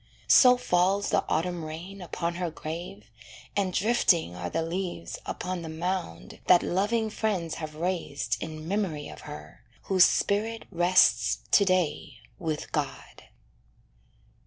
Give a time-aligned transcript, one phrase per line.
[0.27, 3.11] So falls the autumn rain Upon her grave,
[3.55, 9.09] and drifting are the leaves Upon the mound that loving friends have raised In memory
[9.09, 13.21] of her, whose spirit rests To day with God.